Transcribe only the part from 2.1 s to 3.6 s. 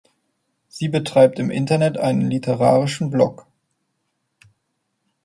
literarischen Blog.